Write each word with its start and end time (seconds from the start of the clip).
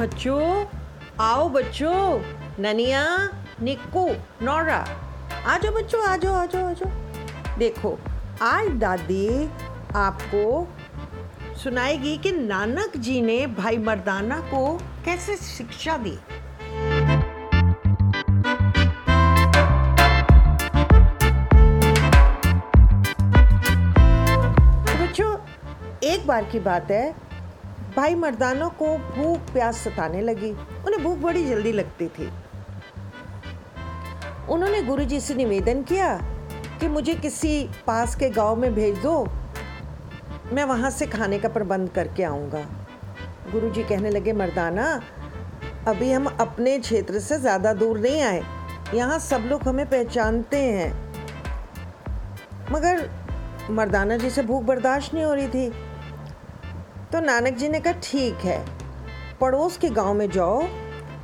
बच्चों, 0.00 0.64
आओ 1.20 1.48
बच्चों, 1.48 2.20
ननिया, 2.58 3.02
निक्कू, 3.62 4.06
नौरा। 4.42 4.76
आ 5.46 5.56
जाओ 5.58 5.72
बच्चों 5.72 6.02
आ 6.08 6.16
जाओ 6.16 6.34
आ 6.34 6.46
जाओ 6.46 6.68
आ 6.68 6.72
जाओ 6.72 7.58
देखो, 7.58 7.98
आज 8.42 8.68
दादी 8.78 9.28
आपको 9.96 10.68
सुनाएगी 11.54 12.16
कि 12.16 12.32
नानक 12.32 12.96
जी 12.96 13.20
ने 13.20 13.46
भाई 13.46 13.78
मर्दाना 13.78 14.40
को 14.40 14.62
कैसे 15.04 15.36
शिक्षा 15.36 15.96
दी। 15.96 16.18
बच्चों, 25.02 25.36
एक 26.04 26.26
बार 26.26 26.44
की 26.44 26.60
बात 26.60 26.90
है 26.90 27.29
भाई 27.96 28.14
मर्दाना 28.14 28.68
को 28.78 28.96
भूख 28.96 29.52
प्यास 29.52 29.78
सताने 29.78 30.20
लगी। 30.20 30.50
उन्हें 30.50 31.02
भूख 31.04 31.18
बड़ी 31.18 31.44
जल्दी 31.46 31.72
लगती 31.72 32.08
थी। 32.08 32.30
उन्होंने 34.48 34.82
गुरुजी 34.82 35.20
से 35.20 35.34
निवेदन 35.34 35.82
किया 35.82 36.14
कि 36.80 36.88
मुझे 36.88 37.14
किसी 37.14 37.68
पास 37.86 38.14
के 38.16 38.30
गाँव 38.30 38.56
में 38.56 38.74
भेज 38.74 38.98
दो। 38.98 39.24
मैं 40.52 40.64
वहाँ 40.64 40.90
से 40.90 41.06
खाने 41.06 41.38
का 41.38 41.48
प्रबंध 41.48 41.88
करके 41.88 42.22
आऊँगा। 42.22 42.64
गुरुजी 43.52 43.82
कहने 43.82 44.10
लगे, 44.10 44.32
मर्दाना, 44.32 45.00
अभी 45.88 46.12
हम 46.12 46.26
अपने 46.40 46.78
क्षेत्र 46.78 47.18
से 47.18 47.38
ज़्यादा 47.38 47.72
दूर 47.72 47.98
नहीं 47.98 48.22
आए। 48.22 48.42
यहाँ 48.94 49.18
सब 49.18 49.46
लोग 49.50 49.62
हमें 49.62 49.86
पहचानते 49.90 50.56
हैं। 50.56 50.92
मगर 52.72 53.08
मर्दाना 53.70 54.16
जी 54.16 54.30
से 54.30 54.42
भूख 54.42 54.62
बर्दाश्त 54.62 55.14
नहीं 55.14 55.24
हो 55.24 55.34
रही 55.34 55.48
थी। 55.48 55.72
तो 57.12 57.20
नानक 57.20 57.54
जी 57.54 57.68
ने 57.68 57.80
कहा, 57.80 57.92
ठीक 58.02 58.44
है, 58.44 58.64
पड़ोस 59.40 59.76
के 59.76 59.88
गाँव 59.90 60.14
में 60.14 60.30
जाओ 60.30 60.66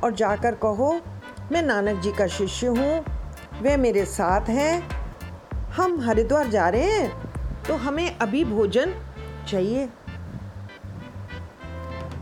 और 0.03 0.13
जाकर 0.13 0.55
कहो, 0.55 0.99
मैं 1.51 1.61
नानक 1.61 2.01
जी 2.01 2.11
का 2.11 2.27
शिष्य 2.27 2.67
हूँ, 2.67 3.03
वे 3.61 3.75
मेरे 3.77 4.05
साथ 4.05 4.49
हैं, 4.49 4.89
हम 5.69 5.99
हरिद्वार 6.01 6.47
जा 6.47 6.67
रहे 6.69 6.91
हैं 6.91 7.63
तो 7.63 7.75
हमें 7.75 8.17
अभी 8.17 8.43
भोजन 8.45 8.93
चाहिए। 9.49 9.87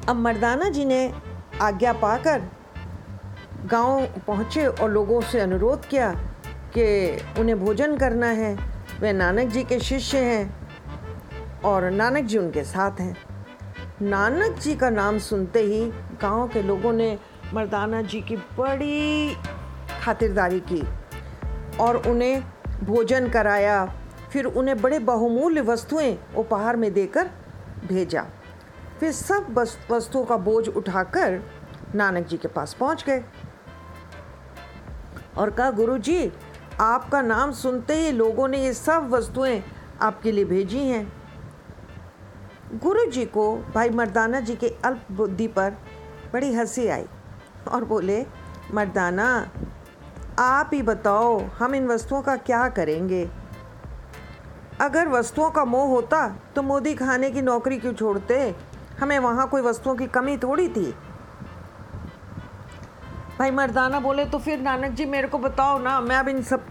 अब 0.09 0.15
मर्दाना 0.15 0.69
जी 0.69 0.85
ने 0.85 1.11
आज्ञा 1.61 1.93
पाकर 1.93 2.41
गाँव 3.65 4.05
पहुँचे 4.27 4.65
और 4.65 4.91
लोगों 4.91 5.21
से 5.21 5.39
अनुरोध 5.39 5.85
किया 5.85 6.11
कि 6.77 6.85
उन्हें 7.39 7.59
भोजन 7.59 7.97
करना 7.97 8.27
है। 8.29 8.55
वे 8.99 9.13
नानक 9.13 9.49
जी 9.49 9.63
के 9.63 9.79
शिष्य 9.79 10.17
हैं 10.17 11.61
और 11.65 11.89
नानक 11.91 12.25
जी 12.25 12.37
उनके 12.37 12.63
साथ 12.63 12.99
हैं। 12.99 13.15
नानक 14.01 14.57
जी 14.59 14.75
का 14.75 14.89
नाम 14.89 15.17
सुनते 15.17 15.59
ही 15.59 15.85
गाँव 16.21 16.47
के 16.47 16.61
लोगों 16.61 16.91
ने 16.93 17.17
मर्दाना 17.53 18.01
जी 18.01 18.21
की 18.21 18.35
बड़ी 18.35 19.35
खातिरदारी 20.01 20.59
की 20.59 20.81
और 21.79 21.97
उन्हें 22.07 22.43
भोजन 22.83 23.29
कराया, 23.29 23.85
फिर 24.31 24.45
उन्हें 24.45 24.81
बड़े 24.81 24.99
बहुमूल्य 24.99 25.61
वस्तुएँ 25.61 26.17
उपहार 26.37 26.75
में 26.75 26.93
देकर 26.93 27.29
भेजा। 27.85 28.25
फिर 28.99 29.11
सब 29.11 29.67
वस्तुओं 29.91 30.25
का 30.25 30.37
बोझ 30.37 30.67
उठाकर 30.67 31.41
नानक 31.95 32.27
जी 32.27 32.37
के 32.37 32.47
पास 32.47 32.73
पहुँच 32.73 33.03
गए। 33.05 33.23
और 35.37 35.49
कहा 35.49 35.71
गुरु 35.71 35.97
जी 35.97 36.31
आपका 36.79 37.21
नाम 37.21 37.51
सुनते 37.51 37.95
ही 37.95 38.11
लोगों 38.11 38.47
ने 38.47 38.63
ये 38.63 38.73
सब 38.73 39.09
वस्तुएँ 39.09 39.61
आपके 40.01 40.31
लिए 40.31 40.45
भेजी 40.45 40.79
हैं। 40.79 41.24
गुरु 42.75 43.05
जी 43.11 43.25
को 43.25 43.43
भाई 43.75 43.89
मर्दाना 43.89 44.39
जी 44.39 44.55
के 44.55 44.67
अल्प 44.85 45.05
बुद्धि 45.11 45.47
पर 45.47 45.75
बड़ी 46.33 46.53
हँसी 46.53 46.87
आई 46.87 47.05
और 47.67 47.83
बोले, 47.83 48.25
मर्दाना, 48.73 49.27
आप 50.39 50.69
ही 50.73 50.81
बताओ, 50.81 51.37
हम 51.49 51.75
इन 51.75 51.87
वस्तुओं 51.87 52.21
का 52.21 52.35
क्या 52.37 52.67
करेंगे? 52.69 53.29
अगर 54.81 55.07
वस्तुओं 55.07 55.49
का 55.49 55.65
मोह 55.65 55.87
होता 55.89 56.27
तो 56.55 56.61
मोदी 56.61 56.93
खाने 56.93 57.29
की 57.31 57.41
नौकरी 57.41 57.77
क्यों 57.77 57.93
छोड़ते? 57.93 58.55
हमें 58.99 59.17
वहाँ 59.19 59.47
कोई 59.47 59.61
वस्तुओं 59.61 59.95
की 59.95 60.07
कमी 60.07 60.37
थोड़ी 60.37 60.67
थी। 60.69 60.91
भाई 63.39 63.51
मर्दाना 63.51 63.99
बोले 63.99 64.25
तो 64.25 64.39
फिर 64.39 64.59
नानक 64.59 64.91
जी 64.91 65.05
मेरे 65.05 65.27
को 65.27 65.37
बताओ 65.37 65.79
ना, 65.79 65.99
मैं 66.01 66.15
अब 66.15 66.27
इन 66.27 66.41
सब 66.41 66.65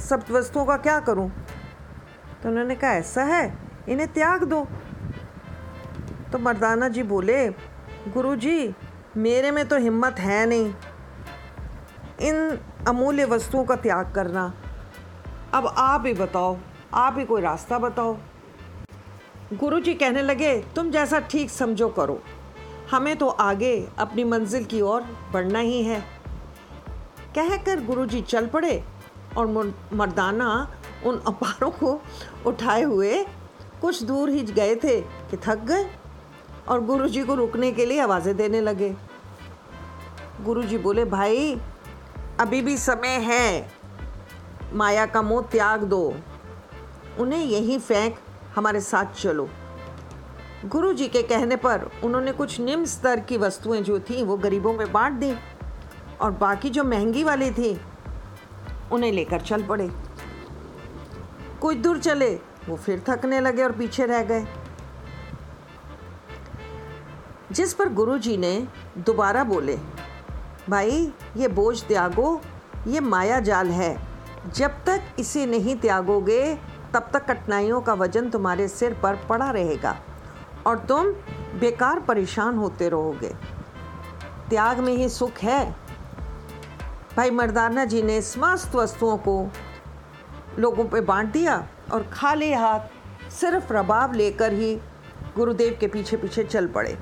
सब 0.00 0.24
वस्तुओं 0.30 0.64
का 0.66 0.76
क्या 0.76 0.98
करूँ? 1.00 1.28
तो 2.42 2.48
उन्होंने 2.48 2.74
कहा, 2.74 2.90
ऐसा 2.90 3.22
है, 3.24 3.58
इन्हें 3.88 4.12
त्याग 4.12 4.44
दो। 4.44 4.66
तो 6.32 6.38
मर्दाना 6.38 6.88
जी 6.88 7.02
बोले 7.02 7.48
गुरु 8.08 8.34
जी 8.36 8.74
मेरे 9.16 9.50
में 9.50 9.66
तो 9.68 9.76
हिम्मत 9.78 10.18
है 10.18 10.44
नहीं। 10.46 10.72
इन 12.20 12.58
अमूल्य 12.88 13.24
वस्तुओं 13.24 13.64
का 13.64 13.76
त्याग 13.76 14.12
करना। 14.14 14.52
अब 15.54 15.66
आप 15.68 16.06
ही 16.06 16.12
बताओ, 16.14 16.56
आप 16.94 17.18
ही 17.18 17.24
कोई 17.24 17.42
रास्ता 17.42 17.78
बताओ। 17.78 18.16
गुरु 19.54 19.80
जी 19.80 19.94
कहने 19.94 20.22
लगे, 20.22 20.56
तुम 20.76 20.90
जैसा 20.90 21.18
ठीक 21.20 21.50
समझो 21.50 21.88
करो। 21.88 22.22
हमें 22.90 23.16
तो 23.16 23.28
आगे 23.28 23.76
अपनी 23.98 24.24
मंजिल 24.24 24.64
की 24.64 24.80
ओर 24.80 25.02
बढ़ना 25.32 25.58
ही 25.58 25.82
है। 25.82 26.00
कहकर 27.34 27.84
गुरु 27.84 28.06
जी 28.06 28.20
चल 28.22 28.46
पड़े 28.46 28.82
और 29.36 29.46
मर्दाना 29.92 30.48
उन 31.06 31.22
अपारों 31.26 31.70
को 31.70 32.00
उठाए 32.46 32.82
हुए 32.82 33.24
कुछ 33.80 34.02
दूर 34.02 34.30
ही 34.30 34.42
गए 34.42 34.74
थे 34.76 35.00
कि 35.00 35.36
थक 35.36 35.64
गए। 35.64 35.84
और 36.68 36.84
गुरुजी 36.84 37.22
को 37.22 37.34
रुकने 37.34 37.72
के 37.72 37.86
लिए 37.86 38.00
आवाज़ें 38.00 38.36
देने 38.36 38.60
लगे। 38.60 38.96
गुरुजी 40.40 40.78
बोले, 40.78 41.04
भाई, 41.04 41.60
अभी 42.40 42.62
भी 42.62 42.76
समय 42.76 43.08
है। 43.08 43.72
माया 44.74 45.06
का 45.06 45.22
मोह 45.22 45.42
त्याग 45.42 45.82
दो। 45.82 46.14
उन्हें 47.18 47.44
यहीं 47.44 47.78
फेंक, 47.78 48.16
हमारे 48.56 48.80
साथ 48.80 49.04
चलो। 49.04 49.48
गुरु 50.64 50.92
जी 50.92 51.08
के 51.08 51.22
कहने 51.22 51.56
पर 51.56 51.90
उन्होंने 52.04 52.32
कुछ 52.32 52.60
निम्न 52.60 52.84
स्तर 52.84 53.20
की 53.20 53.36
वस्तुएँ 53.36 53.82
जो 53.82 54.00
थीं, 54.00 54.22
वो 54.22 54.36
गरीबों 54.36 54.72
में 54.72 54.92
बांट 54.92 55.12
दी 55.12 55.34
और 56.20 56.30
बाकी 56.30 56.70
जो 56.70 56.84
महँगी 56.84 57.24
वाली 57.24 57.50
थी, 57.50 57.80
उन्हें 58.92 59.12
लेकर 59.12 59.40
चल 59.40 59.62
पड़े। 59.62 59.90
कुछ 61.60 61.76
दूर 61.76 61.98
चले, 61.98 62.34
वो 62.68 62.76
फिर 62.76 63.02
थकने 63.08 63.40
लगे 63.40 63.62
और 63.62 63.72
पीछे 63.72 64.06
रह 64.06 64.22
गए। 64.22 64.46
जिस 67.52 67.74
पर 67.74 67.88
गुरुजी 67.88 68.36
ने 68.36 68.68
दोबारा 68.98 69.44
बोले, 69.44 69.78
भाई, 70.70 71.12
ये 71.36 71.48
बोझ 71.48 71.82
त्यागो, 71.82 72.40
ये 72.86 73.00
माया 73.00 73.40
जाल 73.40 73.68
है। 73.68 73.98
जब 74.54 74.70
तक 74.84 75.02
इसे 75.18 75.46
नहीं 75.46 75.76
त्यागोगे, 75.76 76.54
तब 76.94 77.10
तक 77.12 77.26
कठिनाइयों 77.26 77.80
का 77.80 77.94
वज़न 77.94 78.30
तुम्हारे 78.30 78.68
सिर 78.68 78.94
पर 78.94 79.16
पड़ा 79.28 79.50
रहेगा 79.50 79.96
और 80.66 80.78
तुम 80.78 81.06
बेकार 81.60 82.00
परेशान 82.00 82.56
होते 82.56 82.88
रहोगे। 82.88 83.34
त्याग 84.50 84.78
में 84.78 84.92
ही 84.92 85.08
सुख 85.08 85.38
है। 85.42 85.76
भाई, 87.16 87.30
मर्दाना 87.30 87.84
जी 87.84 88.02
ने 88.02 88.22
समस्त 88.22 88.74
वस्तुओं 88.74 89.16
को 89.16 89.48
लोगों 90.58 90.84
पे 90.84 91.00
बांट 91.00 91.32
दिया 91.32 91.68
और 91.92 92.02
खाली 92.02 92.52
हाथ 92.52 92.80
सिर्फ़ 93.30 93.72
रबाब 93.72 94.14
लेकर 94.14 94.52
ही 94.52 94.80
गुरुदेव 95.36 95.76
के 95.80 95.86
पीछे 95.86 96.16
पीछे 96.16 96.44
चल 96.44 96.66
पड़े। 96.66 96.98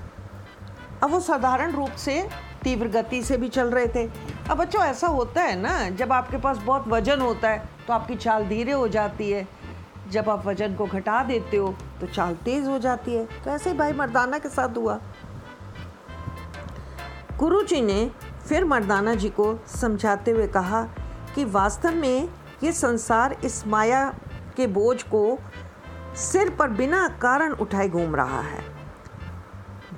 अब 1.02 1.10
वो 1.10 1.20
साधारण 1.20 1.72
रूप 1.72 1.90
से 1.98 2.22
तीव्र 2.64 2.88
गति 2.90 3.22
से 3.22 3.36
भी 3.36 3.48
चल 3.48 3.70
रहे 3.70 3.86
थे। 3.86 4.04
अब 4.50 4.56
बच्चों, 4.56 4.82
ऐसा 4.82 5.06
होता 5.06 5.42
है 5.42 5.56
ना, 5.60 5.88
जब 5.90 6.12
आपके 6.12 6.38
पास 6.38 6.58
बहुत 6.58 6.88
वज़न 6.88 7.20
होता 7.20 7.48
है 7.48 7.68
तो 7.86 7.92
आपकी 7.92 8.14
चाल 8.16 8.46
धीरे 8.48 8.72
हो 8.72 8.88
जाती 8.88 9.30
है। 9.30 9.46
जब 10.10 10.28
आप 10.30 10.46
वज़न 10.46 10.74
को 10.74 10.86
घटा 10.86 11.22
देते 11.24 11.56
हो 11.56 11.74
तो 12.00 12.06
चाल 12.06 12.34
तेज 12.34 12.66
हो 12.66 12.78
जाती 12.78 13.14
है। 13.14 13.24
तो 13.44 13.50
ऐसे 13.50 13.70
ही 13.70 13.76
भाई 13.76 13.92
मर्दाना 13.92 14.38
के 14.38 14.48
साथ 14.48 14.76
हुआ। 14.76 14.98
गुरु 17.38 17.62
जी 17.62 17.80
ने 17.80 18.10
फिर 18.48 18.64
मर्दाना 18.64 19.14
जी 19.14 19.28
को 19.30 19.54
समझाते 19.70 20.30
हुए 20.30 20.46
कहा 20.48 20.82
कि 21.34 21.44
वास्तव 21.44 21.94
में 21.94 22.28
ये 22.64 22.72
संसार 22.72 23.36
इस 23.44 23.66
माया 23.66 24.04
के 24.56 24.66
बोझ 24.66 25.02
को 25.04 25.38
सिर 26.22 26.50
पर 26.50 26.68
बिना 26.70 27.06
कारण 27.22 27.52
उठाए 27.52 27.88
घूम 27.88 28.16
रहा 28.16 28.40
है। 28.40 28.64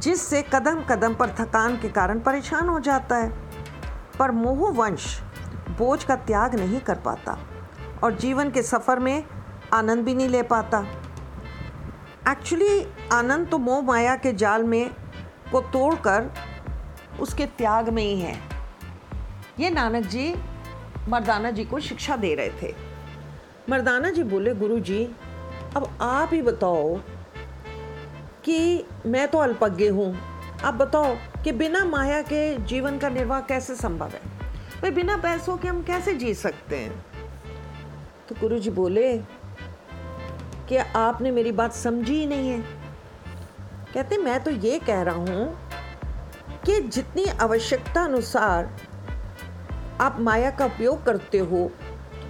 जिससे 0.02 0.42
कदम 0.52 0.82
कदम 0.82 1.14
पर 1.14 1.30
थकान 1.30 1.76
के 1.76 1.88
कारण 1.88 2.20
परेशान 2.20 2.68
हो 2.68 2.78
जाता 2.80 3.16
है। 3.16 3.30
पर 4.18 4.30
मोहवंश 4.30 5.18
बोझ 5.78 6.02
का 6.04 6.16
त्याग 6.16 6.54
नहीं 6.54 6.80
कर 6.80 6.94
पाता 6.94 7.38
और 8.04 8.14
जीवन 8.14 8.50
के 8.50 8.62
सफ़र 8.62 8.98
में 8.98 9.24
आनंद 9.72 10.04
भी 10.04 10.14
नहीं 10.14 10.28
ले 10.28 10.42
पाता। 10.42 10.84
एक्चुअली 12.28 12.86
आनंद 13.12 13.48
तो 13.48 13.58
मोह 13.58 13.82
माया 13.82 14.16
के 14.16 14.32
जाल 14.32 14.64
में 14.64 14.90
को 15.52 15.60
तोड़कर 15.60 16.30
उसके 17.20 17.46
त्याग 17.46 17.88
में 17.88 18.02
ही 18.02 18.20
है। 18.20 18.36
ये 19.60 19.70
नानक 19.70 20.06
जी, 20.06 20.34
मर्दाना 21.08 21.50
जी 21.50 21.64
को 21.64 21.80
शिक्षा 21.80 22.16
दे 22.16 22.34
रहे 22.34 22.50
थे। 22.62 22.74
मर्दाना 23.70 24.10
जी 24.10 24.22
बोले 24.22 24.54
गुरु 24.54 24.78
जी 24.80 25.04
अब 25.76 25.88
आप 26.02 26.30
ही 26.32 26.42
बताओ 26.42 26.96
कि 28.44 28.86
मैं 29.06 29.28
तो 29.28 29.38
अल्पज्ञ 29.38 29.88
हूँ। 29.88 30.16
आप 30.64 30.74
बताओ 30.74 31.14
कि 31.44 31.52
बिना 31.52 31.84
माया 31.84 32.22
के 32.22 32.58
जीवन 32.58 32.98
का 32.98 33.08
निर्वाह 33.08 33.40
कैसे 33.40 33.74
संभव 33.74 34.08
है? 34.08 34.20
भाई, 34.82 34.90
बिना 34.90 35.16
पैसों 35.16 35.56
के 35.56 35.68
हम 35.68 35.82
कैसे 35.82 36.14
जी 36.14 36.34
सकते 36.34 36.76
हैं? 36.76 37.04
तो 38.28 38.34
गुरु 38.40 38.58
जी 38.58 38.70
बोले 38.70 39.18
कि 40.68 40.76
आपने 40.76 41.30
मेरी 41.30 41.52
बात 41.52 41.72
समझी 41.72 42.14
ही 42.14 42.26
नहीं 42.26 42.50
है। 42.50 42.60
कहते, 43.94 44.16
मैं 44.16 44.44
तो 44.44 44.50
ये 44.50 44.78
कह 44.78 45.02
रहा 45.02 45.14
हूँ 45.14 45.58
कि 46.66 46.80
जितनी 46.80 47.24
आवश्यकता 47.24 48.04
अनुसार 48.04 48.76
आप 50.00 50.20
माया 50.20 50.50
का 50.50 50.64
उपयोग 50.64 51.04
करते 51.04 51.38
हो, 51.38 51.70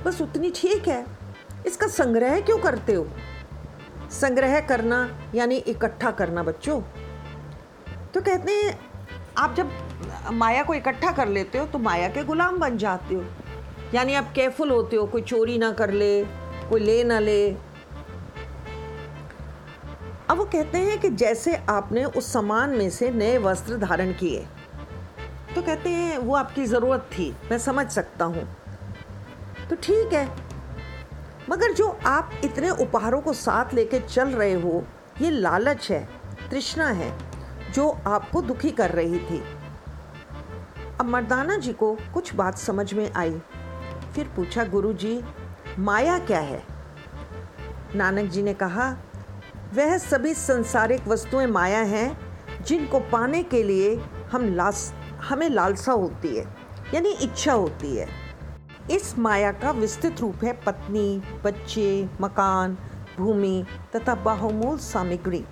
बस 0.04 0.20
उतनी 0.20 0.50
ठीक 0.50 0.88
है। 0.88 1.06
इसका 1.66 1.86
संग्रह 1.86 2.40
क्यों 2.40 2.58
करते 2.58 2.94
हो? 2.94 3.08
संग्रह 4.12 4.58
करना, 4.60 5.08
यानी 5.34 5.56
इकट्ठा 5.56 6.10
करना 6.10 6.42
बच्चों। 6.42 6.80
तो 8.14 8.20
कहते 8.20 8.52
हैं, 8.52 8.78
आप 9.38 9.54
जब 9.54 9.70
माया 10.32 10.62
को 10.62 10.74
इकट्ठा 10.74 11.12
कर 11.12 11.28
लेते 11.28 11.58
हो 11.58 11.66
तो 11.66 11.78
माया 11.78 12.08
के 12.08 12.24
गुलाम 12.24 12.58
बन 12.58 12.76
जाते 12.78 13.14
हो। 13.14 13.24
यानी 13.94 14.14
आप 14.14 14.32
केयरफुल 14.34 14.70
होते 14.70 14.96
हो, 14.96 15.06
कोई 15.06 15.22
चोरी 15.22 15.58
ना 15.58 15.70
कर 15.72 15.90
ले, 15.92 16.24
कोई 16.68 16.80
ले 16.80 17.02
ना 17.04 17.18
ले। 17.18 17.50
अब 20.22 20.38
वो 20.38 20.44
कहते 20.44 20.78
हैं 20.78 20.98
कि 21.00 21.08
जैसे 21.10 21.54
आपने 21.68 22.04
उस 22.04 22.32
सामान 22.32 22.70
में 22.70 22.88
से 22.90 23.10
नए 23.10 23.38
वस्त्र 23.38 23.76
धारण 23.78 24.12
किए 24.12 24.46
तो 25.54 25.62
कहते 25.62 25.90
हैं, 25.90 26.18
वो 26.18 26.34
आपकी 26.36 26.64
ज़रूरत 26.66 27.08
थी, 27.12 27.34
मैं 27.50 27.58
समझ 27.58 27.86
सकता 27.90 28.24
हूँ। 28.24 28.46
तो 29.70 29.76
ठीक 29.76 30.12
है 30.12 30.26
मगर 31.50 31.72
जो 31.72 31.98
आप 32.06 32.30
इतने 32.44 32.70
उपहारों 32.70 33.20
को 33.20 33.32
साथ 33.32 33.74
लेके 33.74 34.00
चल 34.00 34.28
रहे 34.28 34.52
हो, 34.52 34.84
ये 35.22 35.30
लालच 35.30 35.90
है, 35.90 36.08
तृष्णा 36.50 36.86
है, 36.86 37.18
जो 37.72 37.98
आपको 38.06 38.42
दुखी 38.42 38.70
कर 38.70 38.90
रही 38.90 39.18
थी। 39.18 39.44
अब 41.00 41.06
मर्दाना 41.06 41.56
जी 41.56 41.72
को 41.72 41.98
कुछ 42.14 42.34
बात 42.34 42.58
समझ 42.58 42.94
में 42.94 43.12
आई। 43.12 43.42
फिर 44.14 44.28
पूछा 44.36 44.64
गुरु 44.64 44.92
जी 44.92 45.24
माया 45.78 46.18
क्या 46.18 46.40
है? 46.40 46.62
नानक 47.94 48.30
जी 48.30 48.42
ने 48.42 48.54
कहा, 48.54 48.96
वह 49.74 49.98
सभी 49.98 50.34
संसारिक 50.34 51.08
वस्तुएँ 51.08 51.46
माया 51.46 51.78
हैं, 51.78 52.36
जिनको 52.62 53.00
पाने 53.00 53.42
के 53.42 53.62
लिए 53.62 53.96
हम 54.32 54.54
लास, 54.54 54.94
हमें 55.22 55.50
लालसा 55.50 55.92
होती 55.92 56.36
है, 56.36 56.56
यानी 56.94 57.08
इच्छा 57.08 57.52
होती 57.52 57.96
है। 57.96 58.21
इस 58.90 59.18
माया 59.18 59.52
का 59.52 59.70
विस्तृत 59.70 60.20
रूप 60.20 60.44
है 60.44 60.52
पत्नी, 60.62 61.22
बच्चे, 61.44 62.08
मकान, 62.20 62.76
भूमि 63.18 63.64
तथा 63.96 64.14
बहुमूल 64.14 64.78
सामग्री। 64.78 65.44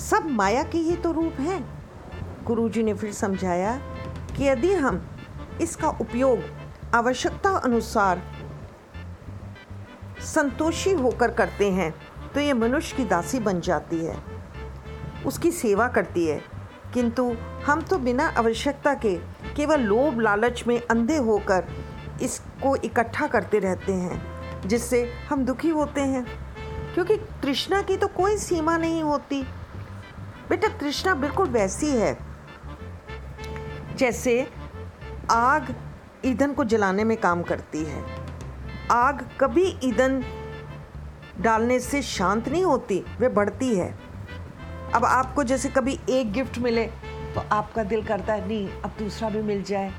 सब 0.00 0.26
माया 0.30 0.62
के 0.62 0.78
ही 0.78 0.96
तो 0.96 1.12
रूप 1.12 1.40
हैं। 1.40 1.60
गुरुजी 2.44 2.82
ने 2.82 2.94
फिर 2.94 3.12
समझाया 3.12 3.76
कि 4.36 4.44
यदि 4.44 4.72
हम 4.74 5.02
इसका 5.60 5.88
उपयोग 5.90 6.42
आवश्यकता 6.94 7.50
अनुसार 7.58 8.22
संतोषी 10.24 10.92
होकर 10.92 11.30
करते 11.30 11.70
हैं 11.70 11.94
तो 12.34 12.40
ये 12.40 12.52
मनुष्य 12.52 12.96
की 12.96 13.04
दासी 13.04 13.38
बन 13.40 13.60
जाती 13.60 14.04
है। 14.04 14.16
उसकी 15.26 15.50
सेवा 15.52 15.88
करती 15.88 16.26
है, 16.26 16.40
किंतु 16.94 17.24
हम 17.66 17.80
तो 17.80 17.98
बिना 17.98 18.26
आवश्यकता 18.38 18.94
के 18.94 19.16
केवल 19.56 19.80
लोभ 19.80 20.20
लालच 20.20 20.64
में 20.66 20.80
अंधे 20.90 21.16
होकर 21.16 21.64
इसको 22.22 22.76
इकट्ठा 22.76 23.26
करते 23.26 23.58
रहते 23.58 23.92
हैं, 23.92 24.68
जिससे 24.68 25.02
हम 25.30 25.44
दुखी 25.44 25.68
होते 25.68 26.00
हैं। 26.00 26.24
क्योंकि 26.94 27.16
तृष्णा 27.16 27.82
की 27.82 27.96
तो 27.96 28.08
कोई 28.08 28.36
सीमा 28.36 28.76
नहीं 28.76 29.02
होती। 29.02 29.42
बेटा, 30.50 30.68
तृष्णा 30.68 31.14
बिल्कुल 31.14 31.48
वैसी 31.48 31.90
है, 31.90 32.16
जैसे 33.96 34.46
आग 35.30 35.74
ईंधन 36.24 36.52
को 36.52 36.64
जलाने 36.64 37.04
में 37.04 37.16
काम 37.16 37.42
करती 37.42 37.84
है। 37.84 38.04
आग 38.90 39.28
कभी 39.40 39.66
ईंधन 39.84 40.22
डालने 41.40 41.78
से 41.80 42.02
शांत 42.02 42.48
नहीं 42.48 42.64
होती, 42.64 43.04
वे 43.18 43.28
बढ़ती 43.28 43.74
है। 43.76 43.98
अब 44.94 45.04
आपको 45.04 45.42
जैसे 45.44 45.68
कभी 45.68 45.98
एक 46.08 46.32
गिफ्ट 46.32 46.58
मिले 46.58 46.90
तो 47.36 47.42
आपका 47.52 47.82
दिल 47.84 48.02
करता 48.02 48.32
है, 48.32 48.46
नहीं, 48.48 48.68
अब 48.80 48.92
दूसरा 48.98 49.28
भी 49.30 49.40
मिल 49.42 49.62
जाए, 49.62 49.92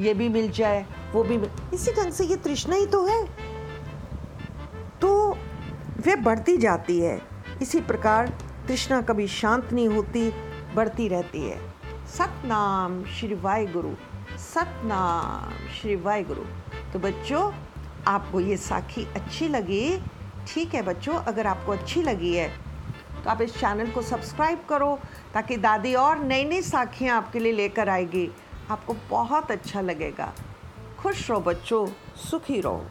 ये 0.00 0.12
भी 0.14 0.28
मिल 0.28 0.50
जाए, 0.50 0.84
वो 1.12 1.22
भी 1.24 1.36
मिल 1.38 1.50
इसी 1.74 1.92
ढंग 1.92 2.12
से 2.12 2.24
ये 2.24 2.36
तृष्णा 2.36 2.76
ही 2.76 2.86
तो 2.86 3.04
है। 3.06 3.24
तो 5.00 5.10
वे 6.06 6.14
बढ़ती 6.16 6.56
जाती 6.56 6.98
है। 7.00 7.20
इसी 7.62 7.80
प्रकार 7.80 8.28
तृष्णा 8.68 9.00
कभी 9.02 9.26
शांत 9.28 9.72
नहीं 9.72 9.88
होती, 9.88 10.30
बढ़ती 10.74 11.08
रहती 11.08 11.48
है। 11.48 11.58
सतनाम 12.08 13.02
श्री 13.10 13.34
वाय 13.34 13.66
गुरु 13.66 13.90
सतनाम 14.44 15.52
श्री 15.74 15.96
वाय 15.96 16.22
गुरु 16.22 16.42
तो 16.92 16.98
बच्चों, 16.98 17.50
आपको 18.06 18.40
ये 18.40 18.56
साखी 18.56 19.04
अच्छी 19.16 19.48
लगी, 19.48 19.98
ठीक 20.48 20.74
है 20.74 20.82
बच्चों, 20.82 21.14
अगर 21.14 21.46
आपको 21.46 21.72
अच्छी 21.72 22.02
लगी 22.02 22.34
है 22.34 22.50
आप 23.28 23.42
इस 23.42 23.54
चैनल 23.54 23.90
को 23.90 24.02
सब्सक्राइब 24.02 24.64
करो 24.68 24.98
ताकि 25.34 25.56
दादी 25.56 25.94
और 25.94 26.18
नई 26.18 26.44
नई 26.44 26.62
साखियाँ 26.62 27.16
आपके 27.16 27.38
लिए 27.38 27.52
लेकर 27.52 27.88
आएगी। 27.88 28.30
आपको 28.70 28.96
बहुत 29.10 29.50
अच्छा 29.50 29.80
लगेगा। 29.80 30.32
खुश 30.98 31.30
रहो 31.30 31.40
बच्चों, 31.40 31.86
सुखी 32.16 32.60
रहो। 32.60 32.86